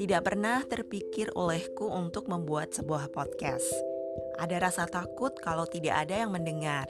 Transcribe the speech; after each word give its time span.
Tidak 0.00 0.24
pernah 0.24 0.64
terpikir 0.64 1.28
olehku 1.36 1.84
untuk 1.84 2.24
membuat 2.24 2.72
sebuah 2.72 3.12
podcast. 3.12 3.68
Ada 4.40 4.56
rasa 4.56 4.88
takut 4.88 5.36
kalau 5.44 5.68
tidak 5.68 6.08
ada 6.08 6.24
yang 6.24 6.32
mendengar. 6.32 6.88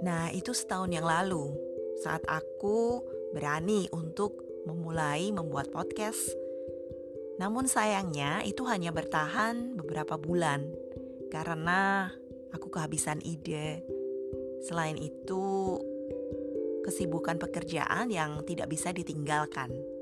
Nah, 0.00 0.32
itu 0.32 0.56
setahun 0.56 0.88
yang 0.88 1.04
lalu, 1.04 1.52
saat 2.00 2.24
aku 2.24 3.04
berani 3.36 3.84
untuk 3.92 4.32
memulai 4.64 5.28
membuat 5.28 5.68
podcast. 5.68 6.24
Namun 7.36 7.68
sayangnya 7.68 8.40
itu 8.48 8.64
hanya 8.64 8.96
bertahan 8.96 9.76
beberapa 9.76 10.16
bulan 10.16 10.72
karena 11.28 12.08
aku 12.48 12.72
kehabisan 12.72 13.20
ide. 13.20 13.84
Selain 14.64 14.96
itu, 14.96 15.76
kesibukan 16.80 17.36
pekerjaan 17.36 18.08
yang 18.08 18.40
tidak 18.48 18.72
bisa 18.72 18.88
ditinggalkan. 18.88 19.95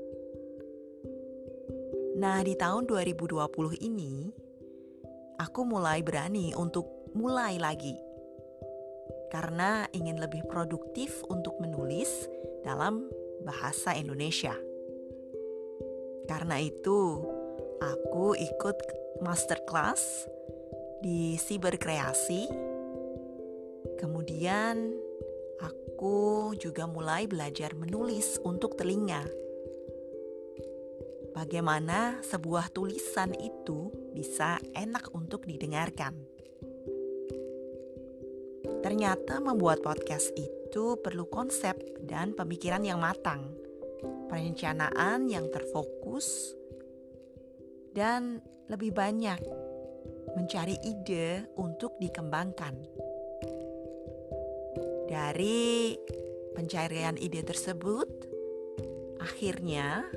Nah, 2.15 2.39
di 2.47 2.55
tahun 2.55 2.87
2020 2.87 3.75
ini, 3.83 4.31
aku 5.35 5.67
mulai 5.67 5.99
berani 5.99 6.55
untuk 6.55 7.11
mulai 7.11 7.59
lagi. 7.59 7.91
Karena 9.27 9.83
ingin 9.91 10.23
lebih 10.23 10.47
produktif 10.47 11.11
untuk 11.27 11.59
menulis 11.59 12.07
dalam 12.63 13.11
bahasa 13.43 13.91
Indonesia. 13.99 14.55
Karena 16.23 16.55
itu, 16.63 17.19
aku 17.83 18.31
ikut 18.39 18.77
masterclass 19.19 20.23
di 21.03 21.35
Siberkreasi. 21.35 22.47
Kemudian, 23.99 24.87
aku 25.59 26.55
juga 26.55 26.87
mulai 26.87 27.27
belajar 27.27 27.75
menulis 27.75 28.39
untuk 28.39 28.79
telinga 28.79 29.44
bagaimana 31.35 32.23
sebuah 32.23 32.71
tulisan 32.71 33.35
itu 33.35 33.91
bisa 34.15 34.55
enak 34.71 35.11
untuk 35.11 35.43
didengarkan. 35.43 36.15
Ternyata 38.79 39.43
membuat 39.43 39.83
podcast 39.83 40.31
itu 40.39 40.95
perlu 41.03 41.27
konsep 41.27 41.75
dan 41.99 42.31
pemikiran 42.31 42.81
yang 42.87 43.03
matang, 43.03 43.51
perencanaan 44.31 45.27
yang 45.27 45.51
terfokus, 45.51 46.55
dan 47.91 48.39
lebih 48.71 48.95
banyak 48.95 49.41
mencari 50.39 50.79
ide 50.87 51.51
untuk 51.59 51.99
dikembangkan. 51.99 52.75
Dari 55.05 55.93
pencarian 56.53 57.17
ide 57.17 57.41
tersebut, 57.45 58.09
akhirnya 59.21 60.09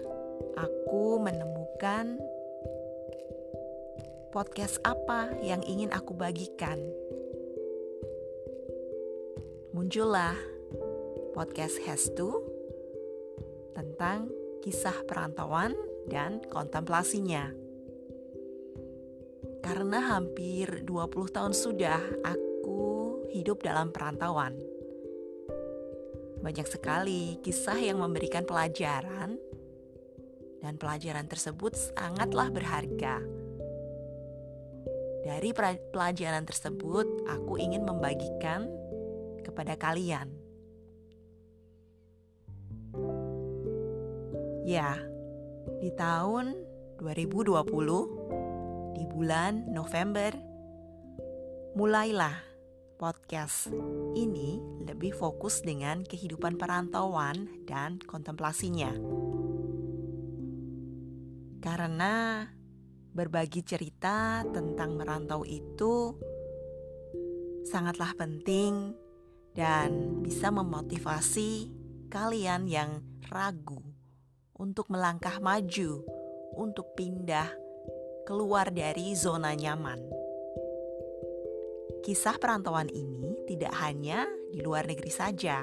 aku 0.58 1.22
menemukan 1.22 2.18
podcast 4.34 4.78
apa 4.84 5.32
yang 5.40 5.64
ingin 5.64 5.90
aku 5.90 6.12
bagikan. 6.12 6.78
Muncullah 9.72 10.36
podcast 11.32 11.78
Hestu 11.84 12.42
tentang 13.72 14.28
kisah 14.60 15.06
perantauan 15.06 15.72
dan 16.10 16.42
kontemplasinya. 16.50 17.54
Karena 19.62 20.16
hampir 20.16 20.82
20 20.82 21.34
tahun 21.34 21.54
sudah 21.54 22.00
aku 22.24 22.80
hidup 23.30 23.62
dalam 23.62 23.92
perantauan. 23.94 24.56
Banyak 26.38 26.66
sekali 26.70 27.42
kisah 27.42 27.76
yang 27.78 27.98
memberikan 27.98 28.46
pelajaran 28.46 29.36
dan 30.62 30.74
pelajaran 30.78 31.26
tersebut 31.30 31.74
sangatlah 31.74 32.50
berharga. 32.50 33.22
Dari 35.22 35.50
pelajaran 35.92 36.46
tersebut, 36.46 37.06
aku 37.28 37.60
ingin 37.60 37.84
membagikan 37.84 38.70
kepada 39.44 39.76
kalian. 39.76 40.30
Ya, 44.68 45.00
di 45.80 45.90
tahun 45.96 46.54
2020, 47.00 48.94
di 48.96 49.04
bulan 49.08 49.68
November, 49.68 50.32
mulailah 51.76 52.36
podcast 52.98 53.70
ini 54.18 54.58
lebih 54.82 55.14
fokus 55.14 55.62
dengan 55.62 56.02
kehidupan 56.02 56.58
perantauan 56.58 57.64
dan 57.64 58.02
kontemplasinya 58.02 58.90
karena 61.58 62.46
berbagi 63.12 63.66
cerita 63.66 64.46
tentang 64.46 64.94
merantau 64.94 65.42
itu 65.42 66.14
sangatlah 67.66 68.14
penting 68.14 68.94
dan 69.58 70.22
bisa 70.22 70.54
memotivasi 70.54 71.68
kalian 72.08 72.70
yang 72.70 73.02
ragu 73.28 73.82
untuk 74.58 74.90
melangkah 74.90 75.38
maju, 75.38 76.02
untuk 76.56 76.94
pindah 76.98 77.50
keluar 78.26 78.70
dari 78.72 79.14
zona 79.14 79.54
nyaman. 79.54 80.00
Kisah 82.02 82.40
perantauan 82.40 82.88
ini 82.88 83.44
tidak 83.46 83.74
hanya 83.82 84.24
di 84.48 84.64
luar 84.64 84.88
negeri 84.88 85.12
saja, 85.12 85.62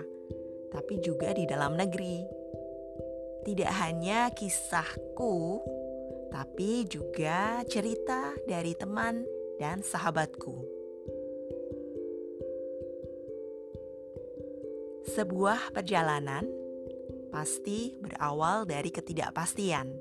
tapi 0.69 0.99
juga 1.01 1.33
di 1.33 1.47
dalam 1.49 1.75
negeri. 1.75 2.21
Tidak 3.45 3.71
hanya 3.81 4.33
kisahku 4.33 5.61
tapi 6.55 6.87
juga 6.87 7.67
cerita 7.67 8.31
dari 8.47 8.71
teman 8.79 9.27
dan 9.59 9.83
sahabatku. 9.83 10.55
Sebuah 15.03 15.75
perjalanan 15.75 16.47
pasti 17.27 17.99
berawal 17.99 18.63
dari 18.63 18.87
ketidakpastian, 18.87 19.99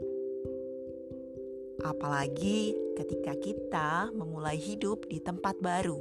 apalagi 1.83 2.79
ketika 3.03 3.35
kita 3.35 3.91
memulai 4.15 4.55
hidup 4.55 5.11
di 5.11 5.19
tempat 5.19 5.59
baru, 5.59 5.99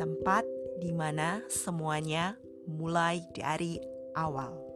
tempat 0.00 0.48
di 0.80 0.96
mana 0.96 1.44
semuanya 1.52 2.40
mulai 2.64 3.20
dari 3.36 3.76
awal. 4.16 4.73